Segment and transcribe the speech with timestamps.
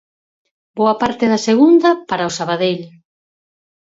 [0.77, 2.81] Boa parte da Segunda, para o Sabadell.